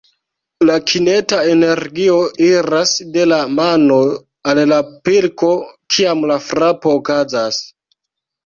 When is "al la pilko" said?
4.53-5.51